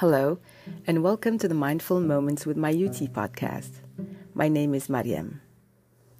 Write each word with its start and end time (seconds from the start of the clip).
Hello, 0.00 0.38
and 0.86 1.02
welcome 1.02 1.38
to 1.38 1.48
the 1.48 1.54
Mindful 1.54 2.00
Moments 2.00 2.44
with 2.44 2.58
Mayuti 2.58 3.10
podcast. 3.10 3.80
My 4.34 4.46
name 4.46 4.74
is 4.74 4.90
Mariam. 4.90 5.40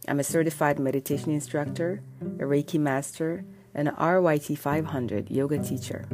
I'm 0.09 0.19
a 0.19 0.25
certified 0.25 0.79
meditation 0.79 1.31
instructor, 1.31 2.03
a 2.23 2.45
Reiki 2.45 2.81
master, 2.81 3.45
and 3.75 3.89
an 3.89 3.95
RYT 3.97 4.57
500 4.57 5.31
yoga 5.31 5.59
teacher. 5.59 6.09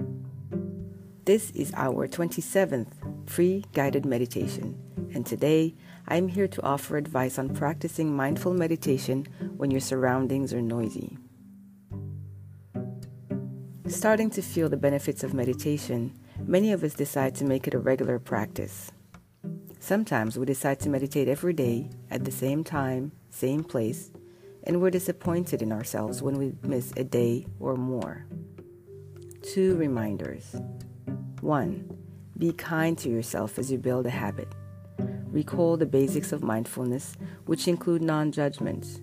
This 1.24 1.52
is 1.52 1.72
our 1.76 2.08
27th 2.08 2.88
free 3.30 3.64
guided 3.72 4.06
meditation, 4.06 4.76
and 5.14 5.24
today 5.24 5.76
I'm 6.08 6.26
here 6.26 6.48
to 6.48 6.62
offer 6.64 6.96
advice 6.96 7.38
on 7.38 7.54
practicing 7.54 8.12
mindful 8.12 8.54
meditation 8.54 9.28
when 9.56 9.70
your 9.70 9.80
surroundings 9.80 10.52
are 10.52 10.60
noisy. 10.60 11.16
Starting 13.86 14.30
to 14.30 14.42
feel 14.42 14.68
the 14.68 14.76
benefits 14.76 15.22
of 15.22 15.32
meditation, 15.32 16.18
many 16.46 16.72
of 16.72 16.82
us 16.82 16.94
decide 16.94 17.34
to 17.36 17.44
make 17.44 17.66
it 17.66 17.74
a 17.74 17.78
regular 17.78 18.18
practice. 18.18 18.92
Sometimes 19.78 20.38
we 20.38 20.46
decide 20.46 20.78
to 20.80 20.88
meditate 20.88 21.28
every 21.28 21.52
day 21.52 21.90
at 22.10 22.24
the 22.24 22.30
same 22.30 22.62
time, 22.62 23.12
same 23.30 23.64
place, 23.64 24.10
and 24.64 24.80
we're 24.80 24.90
disappointed 24.90 25.62
in 25.62 25.72
ourselves 25.72 26.22
when 26.22 26.38
we 26.38 26.52
miss 26.62 26.92
a 26.96 27.04
day 27.04 27.46
or 27.58 27.76
more. 27.76 28.26
Two 29.42 29.76
reminders. 29.76 30.54
One, 31.40 31.98
be 32.38 32.52
kind 32.52 32.96
to 32.98 33.08
yourself 33.08 33.58
as 33.58 33.72
you 33.72 33.78
build 33.78 34.06
a 34.06 34.10
habit. 34.10 34.48
Recall 35.26 35.76
the 35.76 35.86
basics 35.86 36.32
of 36.32 36.42
mindfulness, 36.42 37.16
which 37.46 37.66
include 37.66 38.02
non 38.02 38.30
judgment. 38.30 39.00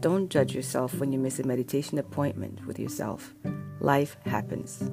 Don't 0.00 0.30
judge 0.30 0.54
yourself 0.54 0.94
when 0.94 1.12
you 1.12 1.18
miss 1.18 1.38
a 1.38 1.46
meditation 1.46 1.98
appointment 1.98 2.64
with 2.66 2.78
yourself 2.78 3.34
life 3.82 4.16
happens. 4.24 4.90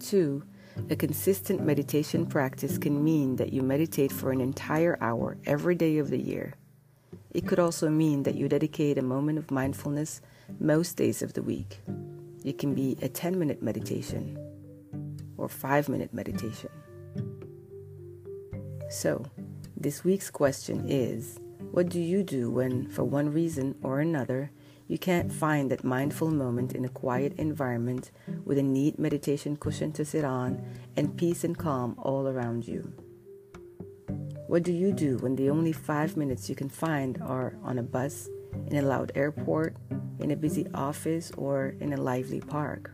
2. 0.00 0.42
A 0.88 0.96
consistent 0.96 1.64
meditation 1.64 2.26
practice 2.26 2.78
can 2.78 3.02
mean 3.04 3.36
that 3.36 3.52
you 3.52 3.62
meditate 3.62 4.12
for 4.12 4.32
an 4.32 4.40
entire 4.40 4.96
hour 5.00 5.36
every 5.46 5.74
day 5.74 5.98
of 5.98 6.10
the 6.10 6.20
year. 6.20 6.54
It 7.32 7.46
could 7.46 7.58
also 7.58 7.88
mean 7.88 8.24
that 8.24 8.34
you 8.34 8.48
dedicate 8.48 8.98
a 8.98 9.02
moment 9.02 9.38
of 9.38 9.50
mindfulness 9.50 10.20
most 10.58 10.96
days 10.96 11.22
of 11.22 11.34
the 11.34 11.42
week. 11.42 11.78
It 12.44 12.58
can 12.58 12.74
be 12.74 12.96
a 13.02 13.08
10 13.08 13.38
minute 13.38 13.62
meditation 13.62 14.38
or 15.36 15.48
5 15.48 15.88
minute 15.88 16.12
meditation. 16.12 16.70
So, 18.90 19.24
this 19.76 20.02
week's 20.02 20.30
question 20.30 20.84
is 20.88 21.38
What 21.70 21.88
do 21.88 22.00
you 22.00 22.22
do 22.22 22.50
when, 22.50 22.88
for 22.88 23.04
one 23.04 23.32
reason 23.32 23.76
or 23.82 24.00
another, 24.00 24.50
you 24.90 24.98
can't 24.98 25.32
find 25.32 25.70
that 25.70 25.84
mindful 25.84 26.32
moment 26.32 26.72
in 26.72 26.84
a 26.84 26.88
quiet 26.88 27.32
environment 27.38 28.10
with 28.44 28.58
a 28.58 28.62
neat 28.62 28.98
meditation 28.98 29.56
cushion 29.56 29.92
to 29.92 30.04
sit 30.04 30.24
on 30.24 30.60
and 30.96 31.16
peace 31.16 31.44
and 31.44 31.56
calm 31.56 31.94
all 31.96 32.26
around 32.26 32.66
you. 32.66 32.92
What 34.48 34.64
do 34.64 34.72
you 34.72 34.92
do 34.92 35.18
when 35.18 35.36
the 35.36 35.48
only 35.48 35.70
five 35.70 36.16
minutes 36.16 36.48
you 36.48 36.56
can 36.56 36.68
find 36.68 37.22
are 37.22 37.54
on 37.62 37.78
a 37.78 37.84
bus, 37.84 38.28
in 38.66 38.78
a 38.78 38.82
loud 38.82 39.12
airport, 39.14 39.76
in 40.18 40.32
a 40.32 40.36
busy 40.36 40.66
office, 40.74 41.30
or 41.36 41.76
in 41.78 41.92
a 41.92 41.96
lively 41.96 42.40
park? 42.40 42.90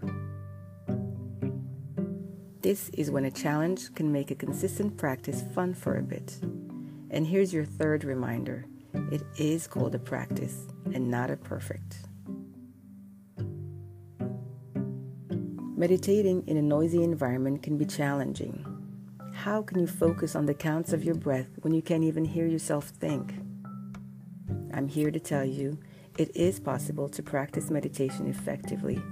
This 2.61 2.91
is 2.91 3.11
when 3.11 3.25
a 3.25 3.31
challenge 3.31 3.95
can 3.95 4.13
make 4.13 4.31
a 4.31 4.35
consistent 4.35 4.99
practice 4.99 5.45
fun 5.55 5.73
for 5.73 5.97
a 5.97 6.03
bit. 6.03 6.41
And 7.11 7.27
here's 7.27 7.55
your 7.55 7.65
third 7.65 8.05
reminder 8.05 8.67
it 9.11 9.23
is 9.39 9.67
called 9.67 9.95
a 9.95 9.99
practice 9.99 10.67
and 10.95 11.11
not 11.11 11.31
a 11.31 11.37
perfect. 11.37 11.99
Meditating 15.77 16.43
in 16.47 16.57
a 16.57 16.63
noisy 16.63 17.03
environment 17.03 17.63
can 17.63 17.77
be 17.77 17.85
challenging. 17.85 18.65
How 19.35 19.63
can 19.63 19.79
you 19.79 19.87
focus 19.87 20.35
on 20.35 20.47
the 20.47 20.55
counts 20.55 20.93
of 20.93 21.05
your 21.05 21.15
breath 21.15 21.51
when 21.61 21.75
you 21.75 21.83
can't 21.83 22.03
even 22.03 22.25
hear 22.25 22.47
yourself 22.47 22.89
think? 22.89 23.35
I'm 24.73 24.89
here 24.89 25.11
to 25.11 25.21
tell 25.21 25.45
you 25.45 25.79
it 26.17 26.35
is 26.35 26.59
possible 26.59 27.11
to 27.11 27.23
practice 27.23 27.71
meditation 27.71 28.27
effectively. 28.27 29.03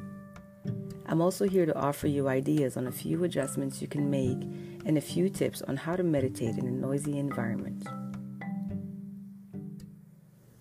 I'm 1.07 1.21
also 1.21 1.47
here 1.47 1.67
to 1.67 1.79
offer 1.79 2.07
you 2.07 2.29
ideas 2.29 2.79
on 2.79 2.87
a 2.87 2.93
few 2.93 3.25
adjustments 3.25 3.83
you 3.83 3.89
can 3.89 4.09
make 4.11 4.43
and 4.87 4.97
a 4.97 5.03
few 5.03 5.29
tips 5.29 5.61
on 5.63 5.77
how 5.77 5.97
to 5.97 6.03
meditate 6.03 6.57
in 6.57 6.67
a 6.67 6.71
noisy 6.71 7.19
environment. 7.19 7.87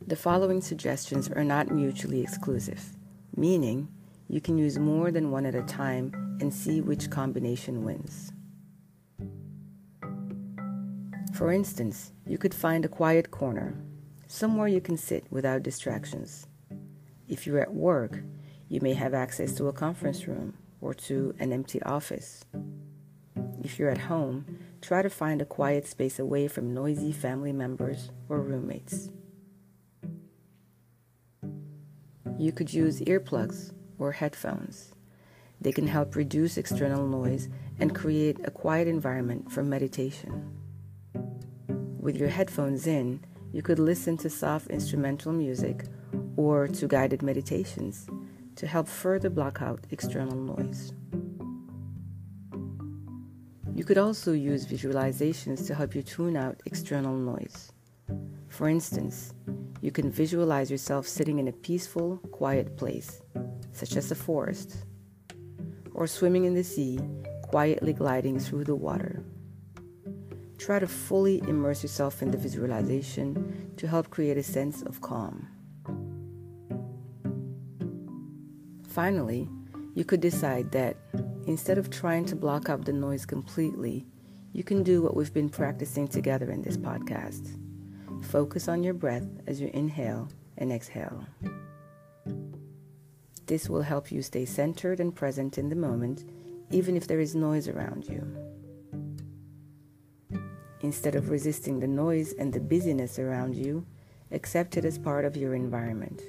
The 0.05 0.17
following 0.17 0.59
suggestions 0.59 1.29
are 1.29 1.45
not 1.45 1.71
mutually 1.71 2.21
exclusive, 2.21 2.91
meaning 3.37 3.87
you 4.27 4.41
can 4.41 4.57
use 4.57 4.77
more 4.77 5.11
than 5.11 5.31
one 5.31 5.45
at 5.45 5.55
a 5.55 5.63
time 5.63 6.37
and 6.41 6.53
see 6.53 6.81
which 6.81 7.09
combination 7.09 7.85
wins. 7.85 8.33
For 11.33 11.53
instance, 11.53 12.11
you 12.27 12.37
could 12.37 12.53
find 12.53 12.83
a 12.83 12.89
quiet 12.89 13.31
corner, 13.31 13.75
somewhere 14.27 14.67
you 14.67 14.81
can 14.81 14.97
sit 14.97 15.25
without 15.29 15.63
distractions. 15.63 16.47
If 17.29 17.47
you're 17.47 17.61
at 17.61 17.73
work, 17.73 18.23
you 18.67 18.81
may 18.81 18.93
have 18.95 19.13
access 19.13 19.53
to 19.55 19.69
a 19.69 19.73
conference 19.73 20.27
room 20.27 20.57
or 20.81 20.93
to 20.95 21.33
an 21.39 21.53
empty 21.53 21.81
office. 21.81 22.43
If 23.63 23.79
you're 23.79 23.89
at 23.89 24.09
home, 24.09 24.59
try 24.81 25.01
to 25.01 25.09
find 25.09 25.41
a 25.41 25.45
quiet 25.45 25.87
space 25.87 26.19
away 26.19 26.49
from 26.49 26.73
noisy 26.73 27.13
family 27.13 27.53
members 27.53 28.11
or 28.27 28.41
roommates. 28.41 29.09
You 32.37 32.51
could 32.51 32.73
use 32.73 33.01
earplugs 33.01 33.71
or 33.99 34.11
headphones. 34.11 34.93
They 35.61 35.71
can 35.71 35.87
help 35.87 36.15
reduce 36.15 36.57
external 36.57 37.07
noise 37.07 37.47
and 37.79 37.95
create 37.95 38.39
a 38.43 38.51
quiet 38.51 38.87
environment 38.87 39.51
for 39.51 39.63
meditation. 39.63 40.51
With 41.99 42.17
your 42.17 42.29
headphones 42.29 42.85
in, 42.85 43.23
you 43.53 43.61
could 43.61 43.79
listen 43.79 44.17
to 44.17 44.29
soft 44.29 44.67
instrumental 44.67 45.31
music 45.31 45.85
or 46.35 46.67
to 46.67 46.87
guided 46.87 47.21
meditations 47.21 48.07
to 48.55 48.67
help 48.67 48.87
further 48.87 49.29
block 49.29 49.61
out 49.61 49.85
external 49.91 50.35
noise. 50.35 50.91
You 53.75 53.83
could 53.83 53.97
also 53.97 54.33
use 54.33 54.65
visualizations 54.65 55.65
to 55.67 55.75
help 55.75 55.95
you 55.95 56.03
tune 56.03 56.37
out 56.37 56.61
external 56.65 57.15
noise. 57.15 57.71
For 58.49 58.67
instance, 58.67 59.33
you 59.83 59.91
can 59.91 60.09
visualize 60.09 60.71
yourself 60.71 61.05
sitting 61.05 61.39
in 61.39 61.49
a 61.49 61.51
peaceful, 61.51 62.15
quiet 62.31 62.77
place, 62.77 63.21
such 63.73 63.97
as 63.97 64.09
a 64.11 64.15
forest, 64.15 64.85
or 65.93 66.07
swimming 66.07 66.45
in 66.45 66.53
the 66.53 66.63
sea, 66.63 66.97
quietly 67.41 67.91
gliding 67.91 68.39
through 68.39 68.63
the 68.63 68.73
water. 68.73 69.21
Try 70.57 70.79
to 70.79 70.87
fully 70.87 71.39
immerse 71.49 71.83
yourself 71.83 72.21
in 72.21 72.31
the 72.31 72.37
visualization 72.37 73.73
to 73.75 73.85
help 73.85 74.09
create 74.09 74.37
a 74.37 74.43
sense 74.43 74.83
of 74.83 75.01
calm. 75.01 75.49
Finally, 78.87 79.49
you 79.95 80.05
could 80.05 80.21
decide 80.21 80.71
that 80.71 80.95
instead 81.45 81.77
of 81.77 81.89
trying 81.89 82.23
to 82.23 82.37
block 82.37 82.69
out 82.69 82.85
the 82.85 82.93
noise 82.93 83.25
completely, 83.25 84.05
you 84.53 84.63
can 84.63 84.81
do 84.81 85.01
what 85.01 85.13
we've 85.13 85.33
been 85.33 85.49
practicing 85.49 86.07
together 86.07 86.51
in 86.51 86.61
this 86.61 86.77
podcast 86.77 87.57
Focus 88.23 88.67
on 88.67 88.83
your 88.83 88.93
breath 88.93 89.27
as 89.45 89.61
you 89.61 89.69
inhale 89.73 90.27
and 90.57 90.71
exhale. 90.71 91.25
This 93.45 93.69
will 93.69 93.81
help 93.81 94.11
you 94.11 94.21
stay 94.21 94.45
centered 94.45 94.99
and 94.99 95.15
present 95.15 95.57
in 95.57 95.69
the 95.69 95.75
moment, 95.75 96.23
even 96.71 96.95
if 96.95 97.07
there 97.07 97.19
is 97.19 97.35
noise 97.35 97.67
around 97.67 98.07
you. 98.07 98.25
Instead 100.81 101.15
of 101.15 101.29
resisting 101.29 101.79
the 101.79 101.87
noise 101.87 102.33
and 102.33 102.51
the 102.51 102.59
busyness 102.59 103.19
around 103.19 103.55
you, 103.55 103.85
accept 104.31 104.77
it 104.77 104.85
as 104.85 104.97
part 104.97 105.25
of 105.25 105.37
your 105.37 105.53
environment. 105.53 106.21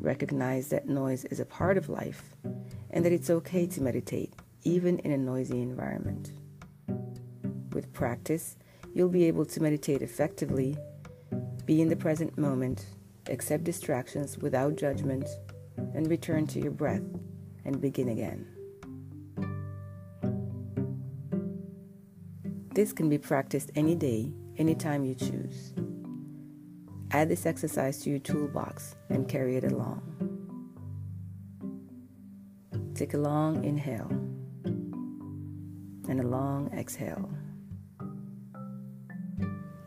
Recognize 0.00 0.68
that 0.68 0.88
noise 0.88 1.24
is 1.26 1.40
a 1.40 1.46
part 1.46 1.78
of 1.78 1.88
life 1.88 2.36
and 2.90 3.04
that 3.04 3.12
it's 3.12 3.30
okay 3.30 3.66
to 3.66 3.82
meditate, 3.82 4.34
even 4.62 4.98
in 5.00 5.12
a 5.12 5.18
noisy 5.18 5.62
environment. 5.62 6.32
With 7.72 7.92
practice, 7.92 8.56
you'll 8.94 9.08
be 9.08 9.24
able 9.24 9.44
to 9.44 9.60
meditate 9.60 10.00
effectively, 10.00 10.76
be 11.66 11.82
in 11.82 11.88
the 11.88 11.96
present 11.96 12.38
moment, 12.38 12.86
accept 13.28 13.64
distractions 13.64 14.38
without 14.38 14.76
judgment, 14.76 15.28
and 15.94 16.08
return 16.08 16.46
to 16.46 16.60
your 16.60 16.70
breath 16.70 17.02
and 17.64 17.80
begin 17.80 18.08
again. 18.08 18.46
This 22.72 22.92
can 22.92 23.08
be 23.08 23.18
practiced 23.18 23.70
any 23.74 23.94
day, 23.94 24.32
anytime 24.58 25.04
you 25.04 25.14
choose. 25.14 25.74
Add 27.10 27.28
this 27.28 27.46
exercise 27.46 27.98
to 28.02 28.10
your 28.10 28.18
toolbox 28.20 28.96
and 29.10 29.28
carry 29.28 29.56
it 29.56 29.64
along. 29.64 30.02
Take 32.94 33.14
a 33.14 33.18
long 33.18 33.64
inhale 33.64 34.10
and 36.08 36.20
a 36.20 36.26
long 36.26 36.70
exhale. 36.76 37.28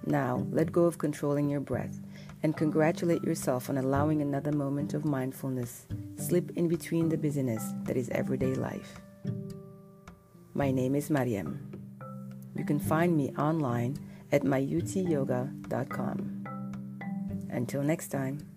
Now, 0.07 0.47
let 0.51 0.71
go 0.71 0.85
of 0.85 0.97
controlling 0.97 1.49
your 1.49 1.59
breath 1.59 1.99
and 2.41 2.55
congratulate 2.55 3.23
yourself 3.23 3.69
on 3.69 3.77
allowing 3.77 4.21
another 4.21 4.53
moment 4.53 4.93
of 4.93 5.03
mindfulness 5.03 5.85
slip 6.15 6.51
in 6.55 6.69
between 6.69 7.09
the 7.09 7.17
busyness 7.17 7.73
that 7.83 7.97
is 7.97 8.07
everyday 8.09 8.53
life. 8.53 9.01
My 10.53 10.71
name 10.71 10.95
is 10.95 11.09
Mariam. 11.09 11.69
You 12.55 12.63
can 12.63 12.79
find 12.79 13.17
me 13.17 13.33
online 13.37 13.97
at 14.31 14.43
myutyoga.com. 14.43 16.47
Until 17.49 17.83
next 17.83 18.07
time. 18.07 18.56